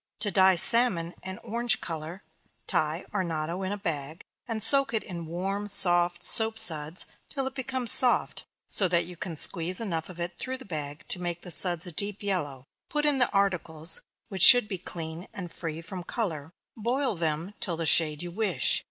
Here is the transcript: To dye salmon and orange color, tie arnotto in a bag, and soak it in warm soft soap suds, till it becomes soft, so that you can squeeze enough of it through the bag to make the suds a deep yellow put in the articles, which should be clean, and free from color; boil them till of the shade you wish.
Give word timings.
To 0.21 0.31
dye 0.31 0.55
salmon 0.55 1.13
and 1.21 1.39
orange 1.43 1.79
color, 1.79 2.23
tie 2.65 3.05
arnotto 3.13 3.61
in 3.61 3.71
a 3.71 3.77
bag, 3.77 4.23
and 4.47 4.63
soak 4.63 4.95
it 4.95 5.03
in 5.03 5.27
warm 5.27 5.67
soft 5.67 6.23
soap 6.23 6.57
suds, 6.57 7.05
till 7.29 7.45
it 7.45 7.53
becomes 7.53 7.91
soft, 7.91 8.43
so 8.67 8.87
that 8.87 9.05
you 9.05 9.15
can 9.15 9.35
squeeze 9.35 9.79
enough 9.79 10.09
of 10.09 10.19
it 10.19 10.39
through 10.39 10.57
the 10.57 10.65
bag 10.65 11.07
to 11.09 11.21
make 11.21 11.43
the 11.43 11.51
suds 11.51 11.85
a 11.85 11.91
deep 11.91 12.23
yellow 12.23 12.65
put 12.89 13.05
in 13.05 13.19
the 13.19 13.29
articles, 13.29 14.01
which 14.27 14.41
should 14.41 14.67
be 14.67 14.79
clean, 14.79 15.27
and 15.35 15.51
free 15.53 15.81
from 15.83 16.03
color; 16.03 16.51
boil 16.75 17.13
them 17.13 17.53
till 17.59 17.75
of 17.75 17.81
the 17.81 17.85
shade 17.85 18.23
you 18.23 18.31
wish. 18.31 18.79